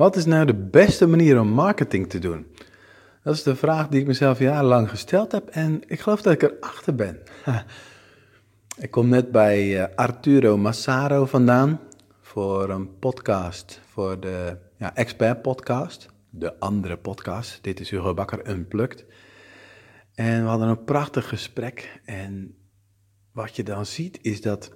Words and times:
Wat 0.00 0.16
is 0.16 0.24
nou 0.24 0.46
de 0.46 0.54
beste 0.54 1.06
manier 1.06 1.40
om 1.40 1.48
marketing 1.48 2.08
te 2.08 2.18
doen? 2.18 2.46
Dat 3.22 3.34
is 3.34 3.42
de 3.42 3.56
vraag 3.56 3.88
die 3.88 4.00
ik 4.00 4.06
mezelf 4.06 4.38
jarenlang 4.38 4.90
gesteld 4.90 5.32
heb 5.32 5.48
en 5.48 5.82
ik 5.86 6.00
geloof 6.00 6.22
dat 6.22 6.32
ik 6.32 6.42
erachter 6.42 6.94
ben. 6.94 7.18
ik 8.84 8.90
kom 8.90 9.08
net 9.08 9.30
bij 9.30 9.82
eh, 9.82 9.96
Arturo 9.96 10.56
Massaro 10.56 11.26
vandaan 11.26 11.80
voor 12.20 12.70
een 12.70 12.98
podcast, 12.98 13.80
voor 13.88 14.20
de 14.20 14.56
ja, 14.76 14.94
Expert 14.94 15.42
Podcast, 15.42 16.08
de 16.30 16.58
andere 16.58 16.96
podcast. 16.96 17.58
Dit 17.62 17.80
is 17.80 17.90
Hugo 17.90 18.14
Bakker 18.14 18.50
Unplugged. 18.50 19.04
En 20.14 20.42
we 20.42 20.48
hadden 20.48 20.68
een 20.68 20.84
prachtig 20.84 21.28
gesprek 21.28 22.00
en 22.04 22.56
wat 23.32 23.56
je 23.56 23.62
dan 23.62 23.86
ziet 23.86 24.18
is 24.22 24.40
dat 24.40 24.72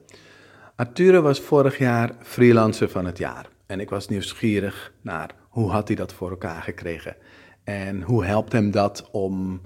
Arturo 0.77 1.23
was 1.23 1.41
vorig 1.41 1.79
jaar 1.79 2.17
freelancer 2.21 2.89
van 2.89 3.07
het 3.07 3.19
jaar. 3.19 3.53
En 3.67 3.81
ik 3.81 3.91
was 3.91 4.09
nieuwsgierig 4.09 4.93
naar 5.01 5.35
hoe 5.49 5.71
had 5.71 5.89
hij 5.89 5.97
dat 5.97 6.13
voor 6.13 6.31
elkaar 6.31 6.63
gekregen. 6.63 7.17
En 7.65 8.03
hoe 8.03 8.25
helpt 8.25 8.53
hem 8.53 8.71
dat 8.71 9.09
om 9.13 9.61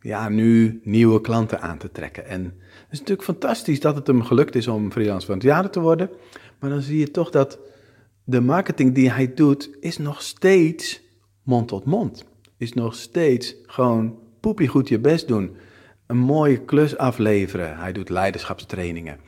ja, 0.00 0.28
nu 0.28 0.80
nieuwe 0.84 1.20
klanten 1.20 1.60
aan 1.60 1.78
te 1.78 1.90
trekken. 1.90 2.26
En 2.26 2.44
het 2.44 2.86
is 2.90 2.98
natuurlijk 2.98 3.28
fantastisch 3.28 3.80
dat 3.80 3.96
het 3.96 4.06
hem 4.06 4.22
gelukt 4.22 4.54
is 4.54 4.68
om 4.68 4.92
freelancer 4.92 5.26
van 5.26 5.34
het 5.34 5.44
jaar 5.44 5.70
te 5.70 5.80
worden. 5.80 6.10
Maar 6.60 6.70
dan 6.70 6.80
zie 6.80 6.98
je 6.98 7.10
toch 7.10 7.30
dat 7.30 7.58
de 8.24 8.40
marketing 8.40 8.94
die 8.94 9.10
hij 9.10 9.34
doet, 9.34 9.70
is 9.80 9.98
nog 9.98 10.22
steeds 10.22 11.02
mond 11.42 11.68
tot 11.68 11.84
mond. 11.84 12.24
Is 12.56 12.72
nog 12.72 12.94
steeds 12.94 13.54
gewoon 13.66 14.18
poepie 14.40 14.68
goed 14.68 14.88
je 14.88 14.98
best 14.98 15.28
doen. 15.28 15.56
Een 16.06 16.18
mooie 16.18 16.64
klus 16.64 16.96
afleveren. 16.96 17.78
Hij 17.78 17.92
doet 17.92 18.08
leiderschapstrainingen. 18.08 19.18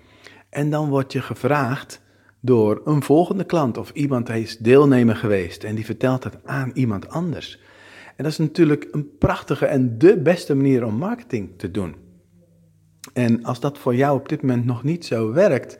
En 0.50 0.70
dan 0.70 0.88
word 0.88 1.12
je 1.12 1.20
gevraagd 1.20 2.00
door 2.46 2.80
een 2.84 3.02
volgende 3.02 3.44
klant 3.44 3.78
of 3.78 3.90
iemand 3.90 4.28
is 4.28 4.58
deelnemer 4.58 5.16
geweest 5.16 5.64
en 5.64 5.74
die 5.74 5.84
vertelt 5.84 6.24
het 6.24 6.38
aan 6.44 6.70
iemand 6.74 7.08
anders. 7.08 7.60
En 8.16 8.24
dat 8.24 8.32
is 8.32 8.38
natuurlijk 8.38 8.88
een 8.90 9.16
prachtige 9.18 9.66
en 9.66 9.98
de 9.98 10.18
beste 10.18 10.54
manier 10.54 10.84
om 10.84 10.94
marketing 10.94 11.58
te 11.58 11.70
doen. 11.70 11.94
En 13.12 13.44
als 13.44 13.60
dat 13.60 13.78
voor 13.78 13.94
jou 13.94 14.18
op 14.18 14.28
dit 14.28 14.42
moment 14.42 14.64
nog 14.64 14.82
niet 14.82 15.04
zo 15.04 15.32
werkt, 15.32 15.78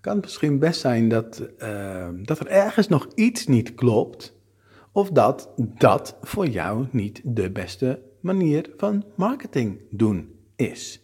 kan 0.00 0.14
het 0.14 0.24
misschien 0.24 0.58
best 0.58 0.80
zijn 0.80 1.08
dat, 1.08 1.48
uh, 1.58 2.08
dat 2.22 2.40
er 2.40 2.46
ergens 2.46 2.88
nog 2.88 3.08
iets 3.14 3.46
niet 3.46 3.74
klopt, 3.74 4.36
of 4.92 5.10
dat 5.10 5.50
dat 5.56 6.16
voor 6.22 6.46
jou 6.46 6.86
niet 6.90 7.20
de 7.24 7.50
beste 7.50 8.02
manier 8.20 8.70
van 8.76 9.04
marketing 9.16 9.80
doen 9.90 10.34
is. 10.56 11.02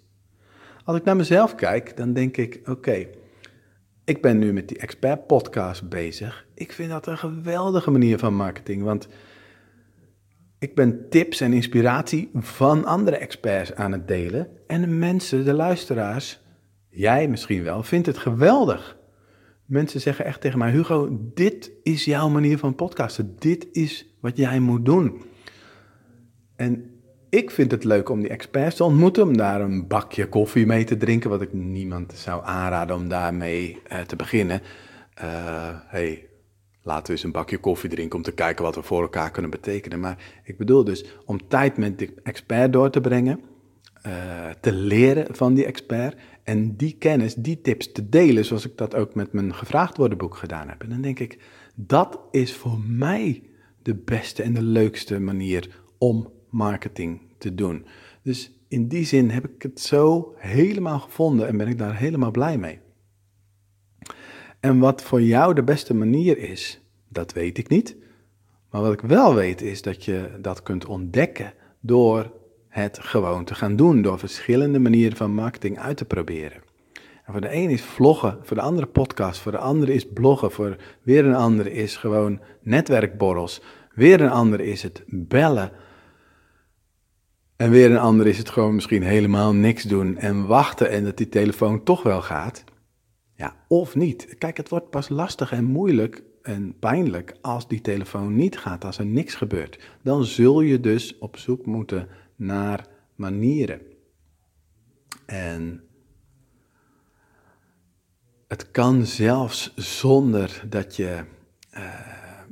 Als 0.84 0.96
ik 0.96 1.04
naar 1.04 1.16
mezelf 1.16 1.54
kijk, 1.54 1.96
dan 1.96 2.12
denk 2.12 2.36
ik: 2.36 2.60
oké, 2.64 3.06
ik 4.04 4.22
ben 4.22 4.38
nu 4.38 4.52
met 4.52 4.68
die 4.68 4.78
expert 4.78 5.26
podcast 5.26 5.88
bezig. 5.88 6.46
Ik 6.54 6.72
vind 6.72 6.90
dat 6.90 7.06
een 7.06 7.18
geweldige 7.18 7.90
manier 7.90 8.18
van 8.18 8.34
marketing, 8.34 8.82
want 8.82 9.08
ik 10.58 10.74
ben 10.74 11.08
tips 11.10 11.40
en 11.40 11.52
inspiratie 11.52 12.30
van 12.34 12.84
andere 12.84 13.16
experts 13.16 13.74
aan 13.74 13.92
het 13.92 14.08
delen. 14.08 14.48
En 14.66 14.80
de 14.80 14.86
mensen, 14.86 15.44
de 15.44 15.52
luisteraars, 15.52 16.40
jij 16.88 17.28
misschien 17.28 17.62
wel, 17.62 17.82
vindt 17.82 18.06
het 18.06 18.18
geweldig. 18.18 18.96
Mensen 19.64 20.00
zeggen 20.00 20.24
echt 20.24 20.40
tegen 20.40 20.58
mij: 20.58 20.70
Hugo, 20.70 21.18
dit 21.34 21.70
is 21.82 22.04
jouw 22.04 22.28
manier 22.28 22.58
van 22.58 22.74
podcasten. 22.74 23.36
Dit 23.38 23.68
is 23.72 24.16
wat 24.20 24.36
jij 24.36 24.60
moet 24.60 24.84
doen. 24.84 25.22
En 26.56 26.93
ik 27.34 27.50
vind 27.50 27.70
het 27.70 27.84
leuk 27.84 28.08
om 28.08 28.20
die 28.20 28.28
experts 28.28 28.76
te 28.76 28.84
ontmoeten, 28.84 29.22
om 29.22 29.36
daar 29.36 29.60
een 29.60 29.86
bakje 29.86 30.28
koffie 30.28 30.66
mee 30.66 30.84
te 30.84 30.96
drinken, 30.96 31.30
wat 31.30 31.42
ik 31.42 31.52
niemand 31.52 32.12
zou 32.12 32.44
aanraden 32.44 32.96
om 32.96 33.08
daarmee 33.08 33.78
uh, 33.92 34.00
te 34.00 34.16
beginnen. 34.16 34.60
Uh, 35.18 35.24
hey, 35.86 36.26
laten 36.82 37.06
we 37.06 37.12
eens 37.12 37.22
een 37.22 37.32
bakje 37.32 37.58
koffie 37.58 37.90
drinken 37.90 38.16
om 38.16 38.24
te 38.24 38.32
kijken 38.32 38.64
wat 38.64 38.74
we 38.74 38.82
voor 38.82 39.02
elkaar 39.02 39.30
kunnen 39.30 39.50
betekenen. 39.50 40.00
Maar 40.00 40.18
ik 40.44 40.58
bedoel 40.58 40.84
dus 40.84 41.04
om 41.24 41.48
tijd 41.48 41.76
met 41.76 41.98
de 41.98 42.14
expert 42.22 42.72
door 42.72 42.90
te 42.90 43.00
brengen, 43.00 43.40
uh, 44.06 44.12
te 44.60 44.72
leren 44.72 45.34
van 45.34 45.54
die 45.54 45.66
expert 45.66 46.16
en 46.42 46.76
die 46.76 46.96
kennis, 46.98 47.34
die 47.34 47.60
tips 47.60 47.92
te 47.92 48.08
delen, 48.08 48.44
zoals 48.44 48.66
ik 48.66 48.76
dat 48.76 48.94
ook 48.94 49.14
met 49.14 49.32
mijn 49.32 49.54
gevraagd 49.54 49.96
worden 49.96 50.18
boek 50.18 50.36
gedaan 50.36 50.68
heb. 50.68 50.82
En 50.82 50.88
dan 50.88 51.00
denk 51.00 51.18
ik, 51.18 51.38
dat 51.74 52.20
is 52.30 52.54
voor 52.54 52.78
mij 52.86 53.42
de 53.82 53.94
beste 53.94 54.42
en 54.42 54.54
de 54.54 54.62
leukste 54.62 55.20
manier 55.20 55.82
om 55.98 56.32
marketing 56.54 57.20
te 57.38 57.54
doen. 57.54 57.86
Dus 58.22 58.52
in 58.68 58.88
die 58.88 59.04
zin 59.04 59.30
heb 59.30 59.44
ik 59.44 59.62
het 59.62 59.80
zo 59.80 60.34
helemaal 60.36 60.98
gevonden 60.98 61.48
en 61.48 61.56
ben 61.56 61.68
ik 61.68 61.78
daar 61.78 61.96
helemaal 61.96 62.30
blij 62.30 62.58
mee. 62.58 62.80
En 64.60 64.78
wat 64.78 65.02
voor 65.02 65.22
jou 65.22 65.54
de 65.54 65.62
beste 65.62 65.94
manier 65.94 66.38
is, 66.38 66.80
dat 67.08 67.32
weet 67.32 67.58
ik 67.58 67.68
niet. 67.68 67.96
Maar 68.70 68.82
wat 68.82 68.92
ik 68.92 69.00
wel 69.00 69.34
weet 69.34 69.62
is 69.62 69.82
dat 69.82 70.04
je 70.04 70.30
dat 70.40 70.62
kunt 70.62 70.86
ontdekken 70.86 71.52
door 71.80 72.32
het 72.68 72.98
gewoon 72.98 73.44
te 73.44 73.54
gaan 73.54 73.76
doen, 73.76 74.02
door 74.02 74.18
verschillende 74.18 74.78
manieren 74.78 75.16
van 75.16 75.34
marketing 75.34 75.78
uit 75.78 75.96
te 75.96 76.04
proberen. 76.04 76.62
En 77.24 77.32
voor 77.32 77.40
de 77.40 77.54
een 77.54 77.70
is 77.70 77.82
vloggen, 77.82 78.38
voor 78.42 78.56
de 78.56 78.62
andere 78.62 78.86
podcast, 78.86 79.40
voor 79.40 79.52
de 79.52 79.58
andere 79.58 79.94
is 79.94 80.06
bloggen, 80.08 80.50
voor 80.50 80.76
weer 81.02 81.26
een 81.26 81.34
andere 81.34 81.72
is 81.72 81.96
gewoon 81.96 82.40
netwerkborrels, 82.60 83.62
weer 83.94 84.20
een 84.20 84.30
andere 84.30 84.66
is 84.66 84.82
het 84.82 85.02
bellen, 85.06 85.72
en 87.56 87.70
weer 87.70 87.90
een 87.90 87.98
ander 87.98 88.26
is 88.26 88.38
het 88.38 88.50
gewoon 88.50 88.74
misschien 88.74 89.02
helemaal 89.02 89.52
niks 89.52 89.82
doen 89.82 90.16
en 90.16 90.46
wachten 90.46 90.90
en 90.90 91.04
dat 91.04 91.16
die 91.16 91.28
telefoon 91.28 91.82
toch 91.82 92.02
wel 92.02 92.22
gaat. 92.22 92.64
Ja, 93.36 93.56
of 93.68 93.94
niet. 93.94 94.34
Kijk, 94.38 94.56
het 94.56 94.68
wordt 94.68 94.90
pas 94.90 95.08
lastig 95.08 95.52
en 95.52 95.64
moeilijk 95.64 96.22
en 96.42 96.78
pijnlijk 96.78 97.36
als 97.40 97.68
die 97.68 97.80
telefoon 97.80 98.34
niet 98.36 98.58
gaat, 98.58 98.84
als 98.84 98.98
er 98.98 99.06
niks 99.06 99.34
gebeurt. 99.34 99.78
Dan 100.02 100.24
zul 100.24 100.60
je 100.60 100.80
dus 100.80 101.18
op 101.18 101.36
zoek 101.36 101.66
moeten 101.66 102.08
naar 102.36 102.86
manieren. 103.14 103.80
En 105.26 105.84
het 108.48 108.70
kan 108.70 109.06
zelfs 109.06 109.72
zonder 109.76 110.64
dat 110.68 110.96
je 110.96 111.24
uh, 111.74 111.80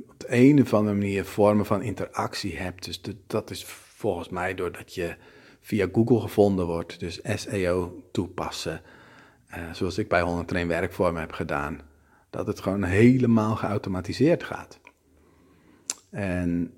op 0.07 0.19
de 0.19 0.27
een 0.29 0.61
of 0.61 0.73
andere 0.73 0.95
manier 0.95 1.25
vormen 1.25 1.65
van 1.65 1.81
interactie 1.81 2.57
hebt. 2.57 2.85
Dus 2.85 3.01
dat 3.27 3.49
is 3.51 3.65
volgens 4.03 4.29
mij 4.29 4.55
doordat 4.55 4.93
je 4.93 5.15
via 5.59 5.87
Google 5.91 6.19
gevonden 6.19 6.65
wordt, 6.65 6.99
dus 6.99 7.19
SEO 7.23 8.03
toepassen, 8.11 8.81
uh, 9.49 9.73
zoals 9.73 9.97
ik 9.97 10.07
bij 10.07 10.21
101 10.21 10.67
werkvormen 10.67 11.21
heb 11.21 11.31
gedaan, 11.31 11.81
dat 12.29 12.47
het 12.47 12.59
gewoon 12.59 12.83
helemaal 12.83 13.55
geautomatiseerd 13.55 14.43
gaat. 14.43 14.79
En 16.09 16.73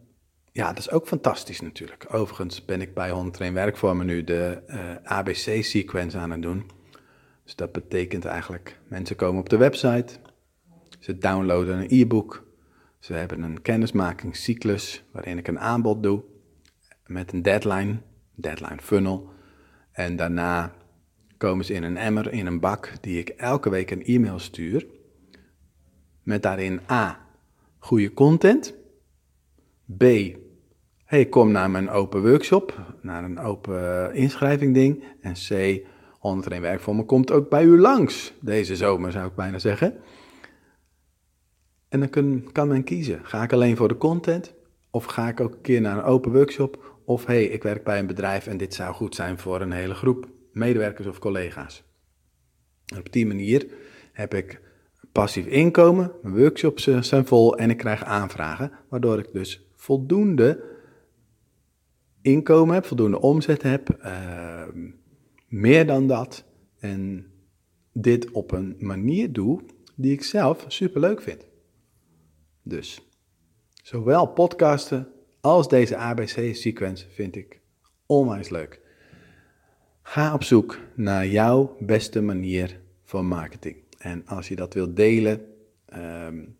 ja, 0.51 0.67
dat 0.67 0.77
is 0.77 0.91
ook 0.91 1.07
fantastisch 1.07 1.61
natuurlijk. 1.61 2.05
Overigens 2.13 2.65
ben 2.65 2.81
ik 2.81 2.93
bij 2.93 3.09
101 3.11 3.53
werkvormen 3.53 4.05
nu 4.05 4.23
de 4.23 4.61
eh, 4.67 4.95
ABC-sequence 5.03 6.17
aan 6.17 6.31
het 6.31 6.41
doen. 6.41 6.69
Dus 7.43 7.55
dat 7.55 7.71
betekent 7.71 8.25
eigenlijk, 8.25 8.79
mensen 8.87 9.15
komen 9.15 9.39
op 9.39 9.49
de 9.49 9.57
website, 9.57 10.13
ze 10.99 11.17
downloaden 11.17 11.77
een 11.77 11.87
e-book, 11.89 12.43
ze 12.99 13.13
hebben 13.13 13.41
een 13.41 13.61
kennismakingscyclus 13.61 15.03
waarin 15.11 15.37
ik 15.37 15.47
een 15.47 15.59
aanbod 15.59 16.03
doe 16.03 16.33
met 17.05 17.33
een 17.33 17.41
deadline, 17.41 17.97
deadline 18.35 18.81
funnel. 18.81 19.29
En 19.91 20.15
daarna 20.15 20.73
komen 21.37 21.65
ze 21.65 21.73
in 21.73 21.83
een 21.83 21.97
emmer, 21.97 22.33
in 22.33 22.45
een 22.45 22.59
bak, 22.59 22.91
die 23.01 23.19
ik 23.19 23.29
elke 23.29 23.69
week 23.69 23.91
een 23.91 24.03
e-mail 24.03 24.39
stuur. 24.39 24.85
Met 26.23 26.43
daarin 26.43 26.79
A, 26.91 27.27
goede 27.77 28.13
content. 28.13 28.75
B, 29.97 30.03
hey, 31.05 31.25
kom 31.25 31.51
naar 31.51 31.69
mijn 31.69 31.89
open 31.89 32.21
workshop, 32.21 32.95
naar 33.01 33.23
een 33.23 33.39
open 33.39 34.13
inschrijving 34.13 34.73
ding. 34.73 35.03
En 35.21 35.33
C, 35.33 35.79
101 36.19 36.61
werk 36.61 36.79
voor 36.79 36.95
me 36.95 37.03
komt 37.03 37.31
ook 37.31 37.49
bij 37.49 37.63
u 37.63 37.79
langs, 37.79 38.33
deze 38.41 38.75
zomer 38.75 39.11
zou 39.11 39.27
ik 39.27 39.35
bijna 39.35 39.59
zeggen. 39.59 39.95
En 41.89 41.99
dan 41.99 42.09
kan, 42.09 42.49
kan 42.51 42.67
men 42.67 42.83
kiezen, 42.83 43.25
ga 43.25 43.43
ik 43.43 43.53
alleen 43.53 43.75
voor 43.75 43.87
de 43.87 43.97
content 43.97 44.53
of 44.89 45.05
ga 45.05 45.27
ik 45.27 45.39
ook 45.39 45.53
een 45.53 45.61
keer 45.61 45.81
naar 45.81 45.97
een 45.97 46.03
open 46.03 46.31
workshop 46.31 46.94
of 47.05 47.25
hey, 47.25 47.43
ik 47.43 47.63
werk 47.63 47.83
bij 47.83 47.99
een 47.99 48.07
bedrijf 48.07 48.47
en 48.47 48.57
dit 48.57 48.73
zou 48.73 48.93
goed 48.93 49.15
zijn 49.15 49.37
voor 49.37 49.61
een 49.61 49.71
hele 49.71 49.93
groep 49.93 50.29
medewerkers 50.51 51.07
of 51.07 51.19
collega's. 51.19 51.83
Op 52.97 53.11
die 53.11 53.25
manier 53.25 53.67
heb 54.11 54.33
ik 54.33 54.61
passief 55.11 55.45
inkomen, 55.45 56.11
mijn 56.21 56.37
workshops 56.37 56.87
eh, 56.87 57.01
zijn 57.01 57.25
vol 57.25 57.57
en 57.57 57.69
ik 57.69 57.77
krijg 57.77 58.03
aanvragen, 58.03 58.71
waardoor 58.89 59.19
ik 59.19 59.29
dus 59.33 59.67
voldoende 59.75 60.63
inkomen 62.21 62.73
heb, 62.73 62.85
voldoende 62.85 63.19
omzet 63.19 63.61
heb, 63.61 63.97
uh, 64.05 64.63
meer 65.47 65.87
dan 65.87 66.07
dat. 66.07 66.45
En 66.79 67.31
dit 67.91 68.31
op 68.31 68.51
een 68.51 68.75
manier 68.79 69.33
doe 69.33 69.61
die 69.95 70.13
ik 70.13 70.23
zelf 70.23 70.65
superleuk 70.67 71.21
vind. 71.21 71.47
Dus 72.61 73.01
zowel 73.73 74.25
podcasten 74.25 75.07
als 75.45 75.67
deze 75.67 75.95
ABC-sequence 75.95 77.05
vind 77.09 77.35
ik 77.35 77.59
onwijs 78.05 78.49
leuk. 78.49 78.81
Ga 80.01 80.33
op 80.33 80.43
zoek 80.43 80.79
naar 80.95 81.27
jouw 81.27 81.75
beste 81.79 82.21
manier 82.21 82.79
van 83.03 83.27
marketing. 83.27 83.75
En 83.97 84.27
als 84.27 84.47
je 84.47 84.55
dat 84.55 84.73
wilt 84.73 84.95
delen, 84.95 85.45
um, 85.93 86.57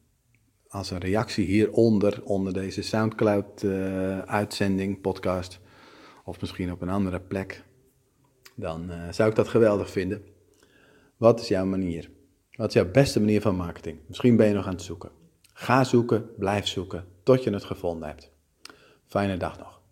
als 0.67 0.91
een 0.91 0.97
reactie 0.97 1.45
hieronder, 1.45 2.21
onder 2.23 2.53
deze 2.53 2.81
Soundcloud-uitzending, 2.81 5.01
podcast, 5.01 5.59
of 6.23 6.41
misschien 6.41 6.71
op 6.71 6.81
een 6.81 6.89
andere 6.89 7.19
plek, 7.19 7.63
dan 8.55 8.91
uh, 8.91 9.11
zou 9.11 9.29
ik 9.29 9.35
dat 9.35 9.47
geweldig 9.47 9.89
vinden. 9.89 10.23
Wat 11.17 11.39
is 11.39 11.47
jouw 11.47 11.65
manier? 11.65 12.09
Wat 12.51 12.67
is 12.67 12.73
jouw 12.73 12.91
beste 12.91 13.19
manier 13.19 13.41
van 13.41 13.55
marketing? 13.55 13.99
Misschien 14.07 14.35
ben 14.35 14.47
je 14.47 14.53
nog 14.53 14.65
aan 14.65 14.73
het 14.73 14.81
zoeken. 14.81 15.11
Ga 15.53 15.83
zoeken, 15.83 16.29
blijf 16.37 16.67
zoeken, 16.67 17.05
tot 17.23 17.43
je 17.43 17.51
het 17.51 17.63
gevonden 17.63 18.07
hebt. 18.07 18.33
Feinen 19.07 19.39
Dach 19.39 19.57
noch. 19.59 19.74